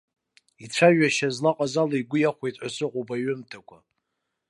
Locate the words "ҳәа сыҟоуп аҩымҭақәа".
2.59-3.77